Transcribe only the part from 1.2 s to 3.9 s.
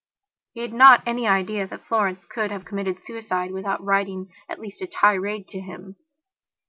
idea that Florence could have committed suicide without